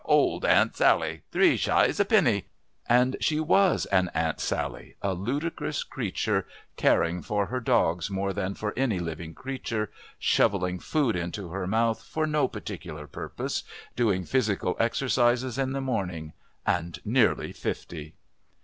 Old 0.03 0.43
Aunt 0.45 0.75
Sally! 0.75 1.21
Three 1.31 1.55
shies 1.57 1.99
a 1.99 2.05
penny!" 2.05 2.45
And 2.89 3.17
she 3.21 3.39
was 3.39 3.85
an 3.91 4.09
Aunt 4.15 4.39
Sally, 4.39 4.95
a 5.03 5.13
ludicrous 5.13 5.83
creature, 5.83 6.47
caring 6.75 7.21
for 7.21 7.45
her 7.45 7.59
dogs 7.59 8.09
more 8.09 8.33
than 8.33 8.55
for 8.55 8.73
any 8.75 8.97
living 8.97 9.35
creature, 9.35 9.91
shovelling 10.17 10.79
food 10.79 11.15
into 11.15 11.49
her 11.49 11.67
mouth 11.67 12.01
for 12.01 12.25
no 12.25 12.47
particular 12.47 13.05
purpose, 13.05 13.61
doing 13.95 14.23
physical 14.23 14.75
exercises 14.79 15.59
in 15.59 15.71
the 15.73 15.81
morning, 15.81 16.33
and 16.65 16.97
nearly 17.05 17.53
fifty! 17.53 18.15